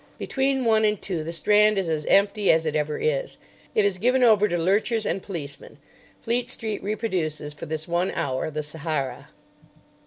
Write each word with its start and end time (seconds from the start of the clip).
Between 0.17 0.65
one 0.65 0.83
and 0.83 0.99
two 0.99 1.23
the 1.23 1.31
Strand 1.31 1.77
is 1.77 1.87
as 1.87 2.07
empty 2.07 2.51
as 2.51 2.65
it 2.65 2.75
ever 2.75 2.97
is. 2.97 3.37
It 3.75 3.85
is 3.85 3.99
given 3.99 4.23
over 4.23 4.47
to 4.47 4.57
lurchers 4.57 5.05
and 5.05 5.21
policemen. 5.21 5.77
Fleet 6.19 6.49
Street 6.49 6.81
reproduces 6.81 7.53
for 7.53 7.67
this 7.67 7.87
one 7.87 8.09
hour 8.09 8.49
the 8.49 8.63
Sahara. 8.63 9.27